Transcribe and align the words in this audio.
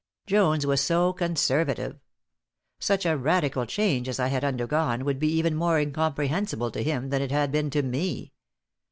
Jones 0.25 0.65
was 0.65 0.81
so 0.81 1.13
conservative! 1.13 1.99
Such 2.79 3.05
a 3.05 3.15
radical 3.15 3.67
change 3.67 4.09
as 4.09 4.19
I 4.19 4.29
had 4.29 4.43
undergone 4.43 5.05
would 5.05 5.19
be 5.19 5.31
even 5.33 5.53
more 5.53 5.77
incomprehensible 5.77 6.71
to 6.71 6.81
him 6.83 7.09
than 7.11 7.21
it 7.21 7.29
had 7.29 7.51
been 7.51 7.69
to 7.69 7.83
me. 7.83 8.33